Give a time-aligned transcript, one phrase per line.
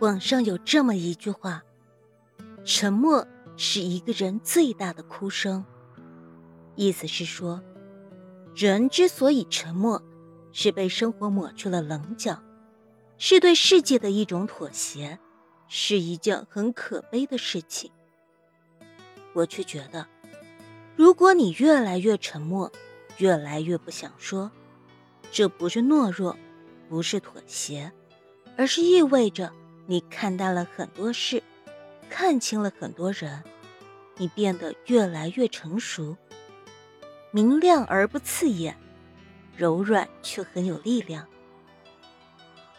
[0.00, 1.62] 网上有这么一句话
[2.64, 5.64] ：“沉默是一个人最大的哭声。”
[6.74, 7.62] 意思是说，
[8.54, 10.02] 人之所以沉默，
[10.52, 12.42] 是被生活抹去了棱角，
[13.16, 15.18] 是对世界的一种妥协，
[15.68, 17.92] 是一件很可悲的事情。
[19.34, 20.06] 我却觉得，
[20.96, 22.72] 如果你越来越沉默，
[23.18, 24.50] 越来越不想说，
[25.30, 26.36] 这不是懦弱，
[26.88, 27.92] 不是妥协，
[28.56, 29.52] 而是意味着。
[29.86, 31.42] 你看淡了很多事，
[32.08, 33.42] 看清了很多人，
[34.16, 36.16] 你变得越来越成熟，
[37.30, 38.76] 明亮而不刺眼，
[39.56, 41.26] 柔软却很有力量。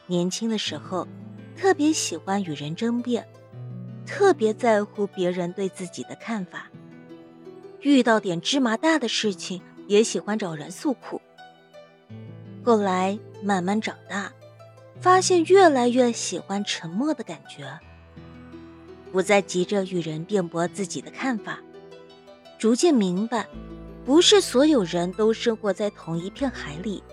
[0.08, 1.08] 年轻的时候，
[1.58, 3.28] 特别喜欢与人争辩，
[4.06, 6.70] 特别在乎别人对自己的看法，
[7.82, 11.22] 遇到点芝麻大的事情也喜欢找人诉苦。
[12.64, 14.32] 后来慢慢长大。
[15.02, 17.80] 发现越来越喜欢沉默的感觉，
[19.12, 21.60] 不再急着与人辩驳自己的看法，
[22.58, 23.48] 逐渐明白，
[24.06, 27.04] 不是所有人都生活在同一片海里，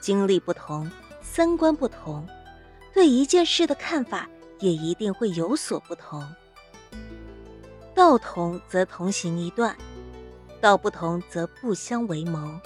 [0.00, 0.90] 经历不同，
[1.22, 2.26] 三观不同，
[2.92, 6.26] 对一件事的看法也一定会有所不同。
[7.94, 9.76] 道同则同行一段，
[10.60, 12.60] 道不同则不相为谋。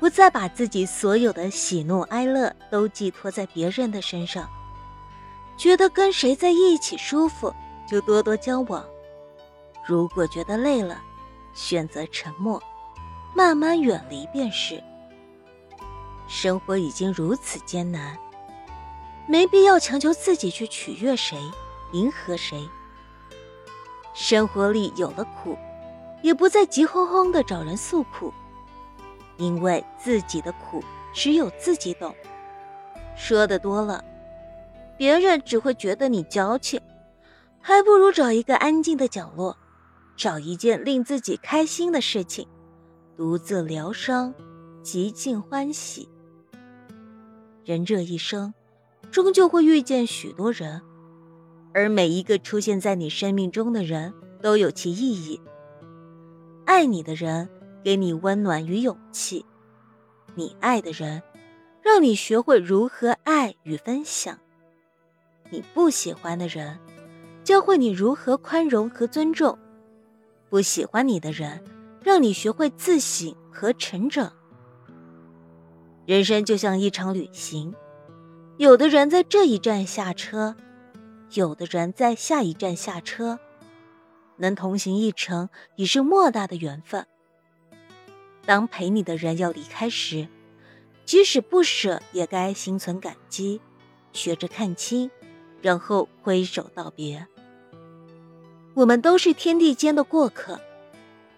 [0.00, 4.48] 不再把自己所有的喜怒哀乐都寄托在别人的身上，
[5.56, 7.54] 觉得跟谁在一起舒服
[7.88, 8.84] 就多多交往。
[9.86, 11.00] 如果觉得累了，
[11.54, 12.62] 选择沉默，
[13.34, 14.82] 慢慢远离便是。
[16.26, 18.18] 生活已经如此艰难，
[19.26, 21.38] 没必要强求自己去取悦谁，
[21.92, 22.68] 迎合谁。
[24.12, 25.56] 生活里有了苦，
[26.22, 28.32] 也不再急哄哄的找人诉苦。
[29.36, 30.82] 因为自己的苦
[31.12, 32.14] 只有自己懂，
[33.16, 34.04] 说的多了，
[34.96, 36.80] 别人只会觉得你矫情，
[37.60, 39.56] 还不如找一个安静的角落，
[40.16, 42.46] 找一件令自己开心的事情，
[43.16, 44.32] 独自疗伤，
[44.82, 46.08] 极尽欢喜。
[47.64, 48.54] 人这一生，
[49.10, 50.82] 终究会遇见许多人，
[51.72, 55.40] 而每一个出现在你生命中的人都有其意义。
[56.66, 57.48] 爱你的人。
[57.84, 59.44] 给你温暖与勇气，
[60.34, 61.22] 你爱的人，
[61.82, 64.36] 让你学会如何爱与分享；
[65.50, 66.80] 你不喜欢的人，
[67.44, 69.58] 教会你如何宽容和尊重；
[70.48, 71.62] 不喜欢你的人，
[72.00, 74.32] 让你学会自省和成长。
[76.06, 77.74] 人生就像一场旅行，
[78.56, 80.56] 有的人在这一站下车，
[81.34, 83.38] 有的人在下一站下车，
[84.38, 87.06] 能同行一程已是莫大的缘分。
[88.46, 90.28] 当陪你的人要离开时，
[91.04, 93.60] 即使不舍，也该心存感激，
[94.12, 95.10] 学着看清，
[95.62, 97.26] 然后挥手道别。
[98.74, 100.60] 我们都是天地间的过客，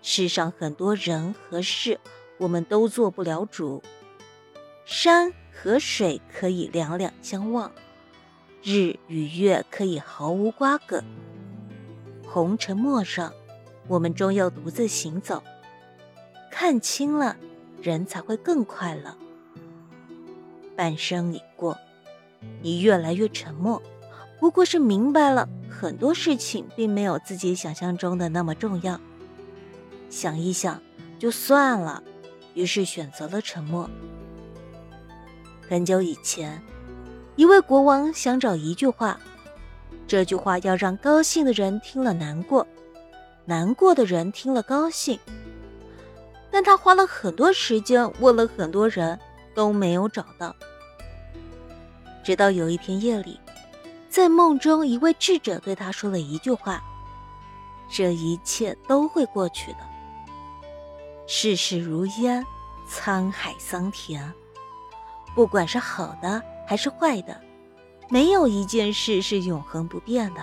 [0.02, 2.00] 世上很多人和事，
[2.38, 3.82] 我们都做不了主。
[4.84, 7.72] 山和水可以两两相望，
[8.62, 11.02] 日与月可以毫无瓜葛。
[12.24, 13.32] 红尘陌上，
[13.88, 15.42] 我们终要独自行走。
[16.58, 17.36] 看清了，
[17.82, 19.14] 人才会更快乐。
[20.74, 21.76] 半生已过，
[22.62, 23.82] 你越来越沉默，
[24.40, 28.98] 不过是明白了很多事情并没有自己想象中的那么重要。
[30.08, 30.80] 想一想
[31.18, 32.02] 就算了，
[32.54, 33.90] 于是选择了沉默。
[35.68, 36.62] 很久以前，
[37.36, 39.20] 一位国王想找一句话，
[40.08, 42.66] 这句话要让高兴的人听了难过，
[43.44, 45.20] 难过的人听了高兴。
[46.56, 49.20] 但他花了很多时间问了很多人，
[49.54, 50.56] 都没有找到。
[52.24, 53.38] 直到有一天夜里，
[54.08, 56.82] 在梦中，一位智者对他说了一句话
[57.92, 59.80] ：“这一切都会过去的。
[61.26, 62.42] 世事如烟，
[62.88, 64.32] 沧海桑田，
[65.34, 67.38] 不管是好的还是坏的，
[68.08, 70.40] 没有一件事是永恒不变的。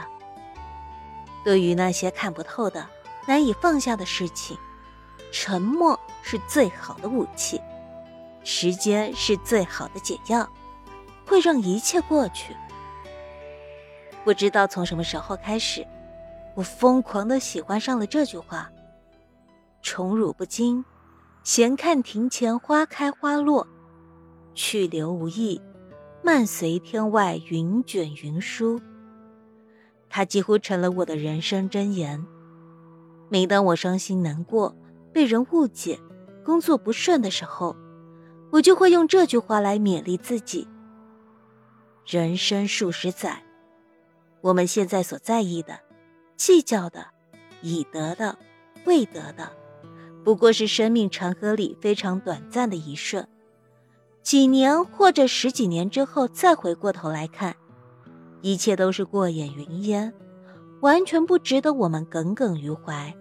[1.43, 2.85] 对于那些看不透的、
[3.25, 4.55] 难以放下的事情。”
[5.35, 7.59] 沉默是最好的武器，
[8.43, 10.47] 时间是最好的解药，
[11.25, 12.55] 会让一切过去。
[14.23, 15.85] 不知道从什么时候开始，
[16.55, 18.71] 我疯狂的喜欢上了这句话
[19.81, 20.85] ：“宠辱不惊，
[21.43, 23.65] 闲看庭前花开花落；
[24.53, 25.59] 去留无意，
[26.21, 28.79] 漫随天外云卷云舒。”
[30.11, 32.23] 它几乎成了我的人生箴言。
[33.29, 34.75] 每当我伤心难过，
[35.13, 35.99] 被人误解，
[36.43, 37.75] 工作不顺的时候，
[38.51, 40.67] 我就会用这句话来勉励自己。
[42.05, 43.43] 人生数十载，
[44.41, 45.79] 我们现在所在意的、
[46.35, 47.05] 计较的、
[47.61, 48.37] 已得的、
[48.85, 49.49] 未得的，
[50.23, 53.25] 不过是生命长河里非常短暂的一瞬。
[54.21, 57.55] 几年或者十几年之后，再回过头来看，
[58.41, 60.13] 一切都是过眼云烟，
[60.81, 63.15] 完全不值得我们耿耿于怀。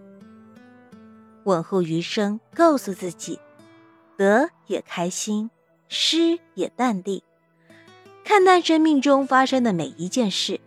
[1.45, 3.39] 往后余生，告诉自己，
[4.17, 5.49] 得也开心，
[5.87, 7.21] 失也淡定，
[8.23, 10.59] 看淡生命中发生的每一件事，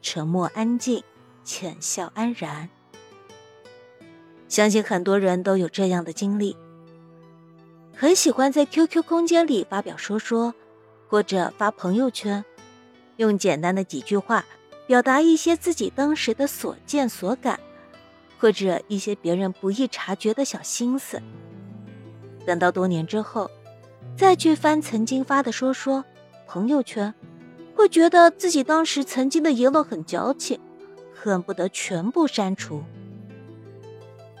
[0.00, 1.02] 沉默安静，
[1.44, 2.68] 浅笑安然。
[4.48, 6.56] 相信很多人都有这样的经历。
[7.96, 10.54] 很喜欢在 QQ 空间里发表说说，
[11.08, 12.44] 或者发朋友圈，
[13.16, 14.44] 用简单的几句话
[14.86, 17.58] 表达一些自己当时的所见所感，
[18.44, 21.18] 或者一些别人不易察觉的小心思。
[22.44, 23.50] 等到多年之后，
[24.18, 26.04] 再去翻曾经发的说说
[26.46, 27.14] 朋友圈，
[27.74, 30.60] 会觉得自己当时曾经的言论很矫情，
[31.14, 32.82] 恨不得全部删除。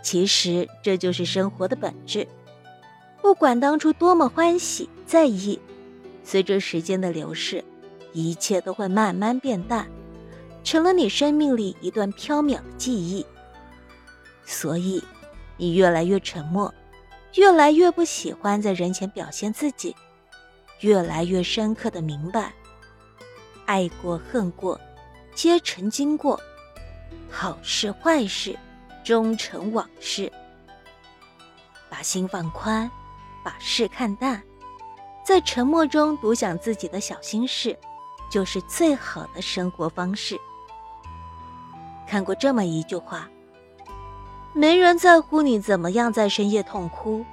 [0.02, 2.28] 其实这就是生活的本质。
[3.22, 5.58] 不管当初多么欢喜在意，
[6.22, 7.64] 随着时间的流逝，
[8.12, 9.88] 一切都会慢慢变淡，
[10.62, 13.24] 成了你生命里一段飘渺的记忆。
[14.44, 15.02] 所以，
[15.56, 16.72] 你越来越沉默，
[17.34, 19.94] 越来越不喜欢在人前表现自己，
[20.80, 22.52] 越来越深刻的明白，
[23.66, 24.80] 爱过恨过，
[25.34, 26.40] 皆曾经过，
[27.30, 28.58] 好事坏事，
[29.02, 30.30] 终成往事。
[31.88, 32.90] 把心放宽。
[33.44, 34.42] 把事看淡，
[35.22, 37.78] 在沉默中独享自己的小心事，
[38.30, 40.40] 就是最好的生活方式。
[42.08, 43.28] 看过这么一句话：
[44.56, 47.24] 没人在乎你怎么样在深夜痛哭，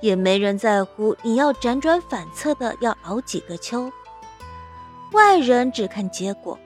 [0.00, 3.92] 也没人在乎你要辗转反侧的要熬几个秋。
[5.12, 6.58] 外人只看结果，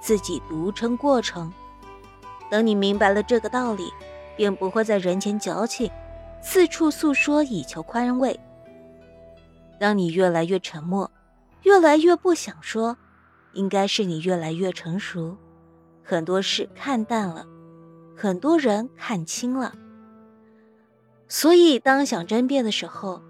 [0.00, 1.52] 自己独撑过程。
[2.50, 3.92] 等你明白了这个道理，
[4.36, 5.88] 便不会在人前矫情。
[6.42, 8.38] 四处诉说以求宽慰。
[9.78, 11.08] 当你越来越沉默，
[11.62, 12.96] 越来越不想说，
[13.52, 15.36] 应该是你越来越成熟，
[16.02, 17.46] 很多事看淡了，
[18.20, 19.74] 很多人看清了。
[21.26, 23.22] 所以，当想争辩的时候，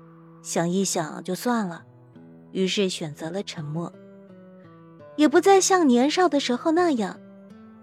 [0.42, 1.84] 想一想就算了，
[2.50, 3.92] 于是选择了沉默，
[5.14, 7.20] 也不再像年少的时候那样，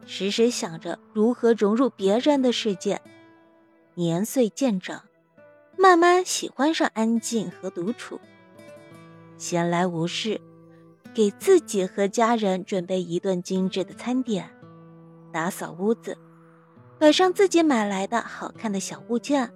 [0.06, 3.02] 时时想着如何融入别人的世界。
[3.96, 5.04] 年岁渐长。
[5.80, 8.20] 慢慢喜欢上安静和独处，
[9.38, 10.42] 闲来无事，
[11.14, 14.50] 给自己和家人准备一顿精致的餐点，
[15.32, 16.18] 打扫屋子，
[17.00, 19.52] 摆上自己买来的好看的小物件，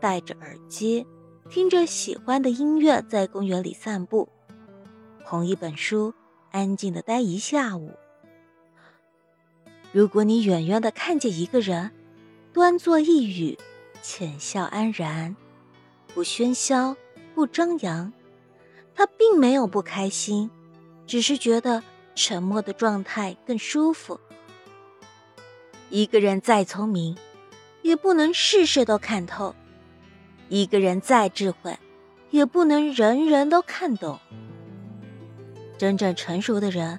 [0.00, 1.06] 戴着耳机，
[1.48, 4.28] 听着喜欢的音乐，在公园里散步，
[5.24, 6.12] 捧一本书，
[6.50, 7.92] 安静的待一下午。
[9.92, 11.90] 如果你远远的看见一个人，
[12.52, 13.58] 端坐一隅。
[14.02, 15.34] 浅笑安然，
[16.14, 16.96] 不喧嚣，
[17.34, 18.12] 不张扬。
[18.94, 20.48] 他并没有不开心，
[21.06, 21.82] 只是觉得
[22.14, 24.20] 沉默的状态更舒服。
[25.90, 27.16] 一个人再聪明，
[27.82, 29.54] 也不能事事都看透；
[30.48, 31.78] 一个人再智慧，
[32.30, 34.18] 也不能人人都看懂。
[35.78, 36.98] 真正成熟的人，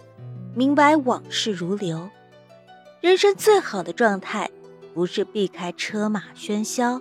[0.55, 2.09] 明白往事如流，
[3.01, 4.49] 人生最好的状态。
[4.93, 6.99] 不是避开车马喧嚣，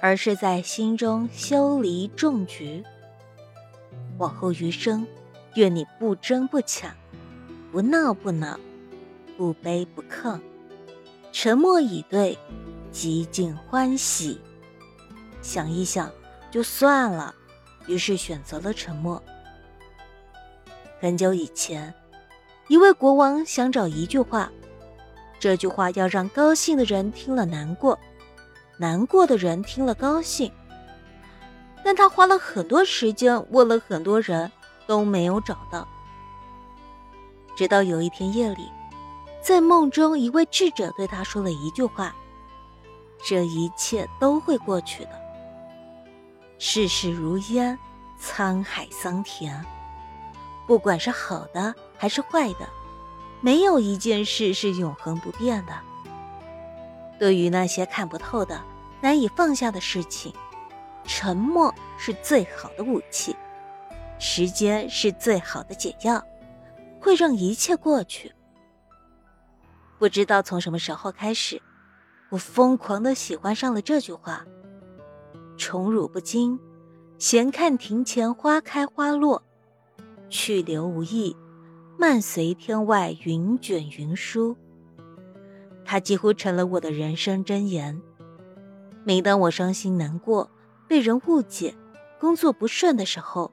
[0.00, 2.82] 而是在心中修篱种菊。
[4.16, 5.06] 往后余生，
[5.54, 6.90] 愿你不争不抢，
[7.70, 8.58] 不闹不恼，
[9.36, 10.40] 不卑不亢，
[11.32, 12.38] 沉默以对，
[12.90, 14.40] 极尽欢喜。
[15.40, 16.10] 想一想
[16.50, 17.34] 就算了，
[17.86, 19.22] 于是选择了沉默。
[21.00, 21.94] 很久以前，
[22.66, 24.50] 一位国王想找一句话。
[25.38, 27.96] 这句话要让高兴的人听了难过，
[28.76, 30.50] 难过的人听了高兴。
[31.84, 34.50] 但他花了很多时间问了很多人，
[34.88, 35.86] 都没有找到。
[37.56, 38.68] 直到有一天夜里，
[39.40, 42.14] 在梦中，一位智者对他说了一句话
[43.24, 45.10] ：“这一切都会过去的。
[46.58, 47.78] 世事如烟，
[48.20, 49.64] 沧海桑田，
[50.66, 52.68] 不管是好的还是坏的。”
[53.40, 55.72] 没有一件事是永恒不变的。
[57.20, 58.60] 对于那些看不透的、
[59.00, 60.34] 难以放下的事情，
[61.04, 63.36] 沉默是最好的武器，
[64.18, 66.20] 时间是最好的解药，
[67.00, 68.34] 会让一切过去。
[69.98, 71.60] 不知道从什么时候开始，
[72.30, 74.46] 我疯狂的喜欢上了这句话
[75.58, 76.58] ：“宠辱不惊，
[77.18, 79.42] 闲看庭前花开花落，
[80.28, 81.36] 去留无意。”
[82.00, 84.56] 漫随天外云卷云舒。
[85.84, 88.00] 它几乎成了我的人生箴言。
[89.02, 90.48] 每当我伤心难过、
[90.86, 91.74] 被人误解、
[92.20, 93.52] 工作不顺的时候，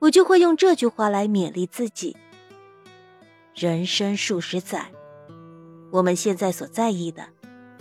[0.00, 2.14] 我就会用这句话来勉励自己。
[3.54, 4.92] 人生数十载，
[5.92, 7.28] 我们现在所在意的、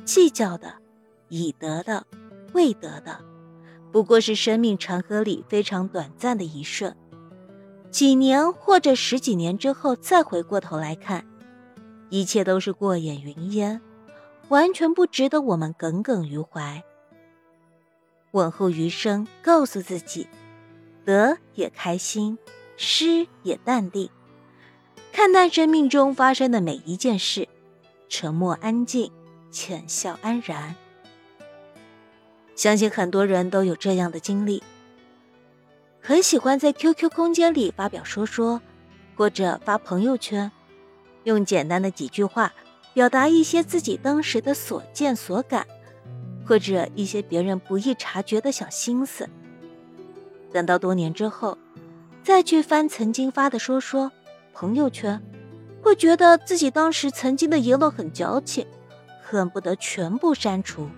[0.03, 0.75] 计较的、
[1.29, 2.05] 已得的、
[2.53, 3.17] 未得的，
[3.89, 6.93] 不过是生命长河里非常短暂的一瞬。
[7.89, 11.25] 几年或者十几年之后，再回过头来看，
[12.09, 13.81] 一切都是过眼云烟，
[14.49, 16.83] 完全不值得我们耿耿于怀。
[18.31, 20.27] 往后余生，告诉自己。
[21.05, 22.37] 得也开心，
[22.75, 24.09] 失也淡定，
[25.13, 27.47] 看淡生命中发生的每一件事，
[28.11, 29.09] 沉默安静，
[29.51, 30.75] 浅笑安然。
[32.55, 34.61] 相信很多人都有这样的经历，
[36.01, 38.61] 很喜欢在 QQ 空间里发表说说，
[39.15, 40.51] 或者发朋友圈，
[41.23, 42.51] 用简单的几句话
[42.93, 45.65] 表达一些自己当时的所见所感，
[46.45, 49.29] 或者一些别人不易察觉的小心思。
[50.51, 51.57] 等到多年之后，
[52.21, 54.11] 再去翻曾经发的说说
[54.53, 55.23] 朋友圈，
[55.81, 58.65] 会觉得自己当时曾经的言论很矫情，
[59.21, 60.89] 恨不得全部删除。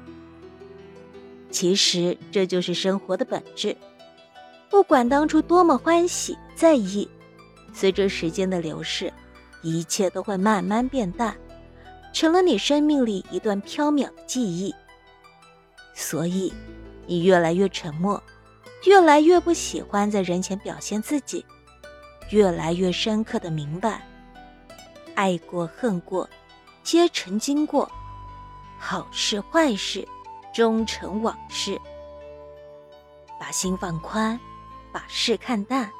[1.49, 3.75] 其实这就是生活的本质，
[4.69, 7.07] 不管当初多么欢喜在意，
[7.73, 9.11] 随着时间的流逝，
[9.61, 11.35] 一切都会慢慢变淡，
[12.11, 14.73] 成了你生命里一段飘渺的记忆。
[15.93, 16.51] 所以，
[17.05, 18.21] 你越来越沉默。
[18.85, 21.45] 越来越不喜欢在人前表现自己，
[22.31, 24.05] 越来越深刻的明白，
[25.15, 26.29] 爱过恨过，
[26.83, 27.89] 皆曾经过，
[28.77, 30.07] 好事坏事，
[30.53, 31.79] 终成往事。
[33.39, 34.39] 把心放宽，
[34.91, 35.91] 把事看淡，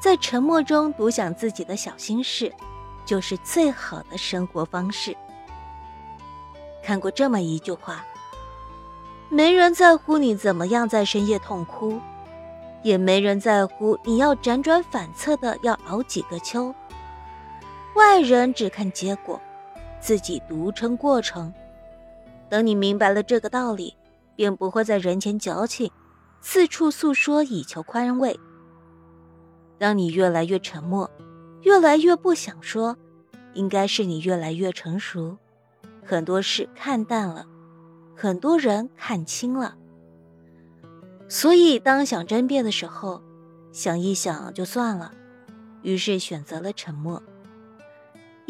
[0.00, 2.52] 在沉默中独享自己的小心事，
[3.04, 5.16] 就是最好的生活方式。
[6.82, 8.04] 看过这么一句话。
[9.32, 12.00] 没人在乎你怎么样在深夜痛哭，
[12.82, 16.74] 也没人在乎你要辗转反侧的要熬几个秋。
[17.94, 19.40] 外人只看结果，
[20.00, 21.52] 自己独撑过程。
[22.48, 23.96] 等你明白了这个道理，
[24.34, 25.90] 便不会在人前矫情，
[26.40, 28.38] 四处诉说以求宽慰。
[29.78, 31.10] 当你越来越沉默，
[31.62, 32.96] 越来越不想说，
[33.54, 35.36] 应该是你越来越成熟，
[36.04, 37.46] 很多事看淡了。
[38.16, 39.74] 很多人看清了，
[41.26, 43.22] 所以当想争辩的时候，
[43.72, 45.14] 想一想就算了，
[45.80, 47.22] 于是选择了沉默，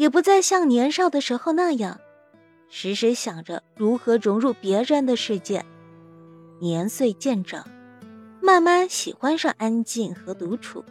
[0.01, 2.01] 也不再像年少的时候那样，
[2.69, 5.63] 时时想着如何融入别人的世界。
[6.59, 7.63] 年岁渐长，
[8.41, 10.83] 慢慢喜欢上安静和独处，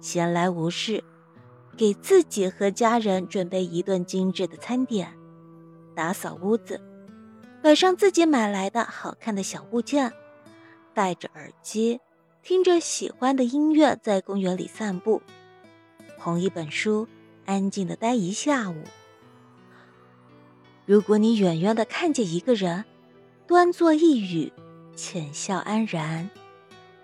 [0.00, 1.04] 闲来无事，
[1.76, 5.12] 给自己和家人准备一顿精致的餐点，
[5.94, 6.80] 打扫屋子。
[7.62, 10.10] 摆上自己买来的好看的小物件，
[10.94, 12.00] 戴着耳机，
[12.42, 15.20] 听着喜欢的音乐，在公园里散步，
[16.18, 17.06] 捧一本书，
[17.50, 18.84] 安静的待一下午。
[20.86, 22.84] 如果你远远的看见一个人，
[23.48, 24.52] 端坐一隅，
[24.94, 26.30] 浅笑安然，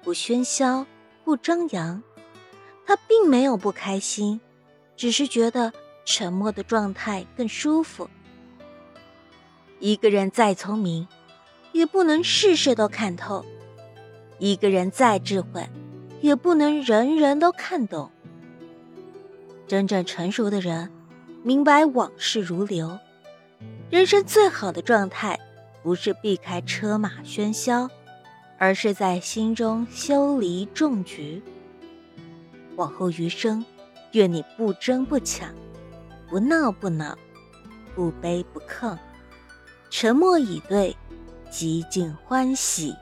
[0.05, 0.87] 不喧嚣，
[1.25, 2.01] 不张扬，
[2.87, 4.41] 他并没有不开心，
[4.97, 5.73] 只是觉得
[6.05, 8.09] 沉默的状态更舒服。
[9.81, 11.09] 一个人再聪明，
[11.73, 13.45] 也不能事事都看透；
[14.39, 15.69] 一个人再智慧，
[16.21, 18.13] 也不能人人都看懂。
[19.67, 20.91] 真正成熟的人，
[21.43, 22.99] 明白往事如流。
[23.91, 25.39] 人生最好的状态，
[25.83, 27.89] 不是避开车马喧嚣，
[28.59, 31.43] 而是在心中修篱种菊。
[32.77, 33.65] 往后余生，
[34.13, 35.53] 愿你不争不抢，
[36.29, 37.17] 不闹不恼，
[37.95, 38.97] 不卑不亢。
[39.91, 40.97] 沉默以对，
[41.51, 42.95] 极尽欢喜。